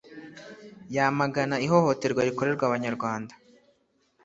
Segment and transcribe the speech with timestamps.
[0.95, 3.33] yamagana ihohoterwa rikorerwa Abanyarwanda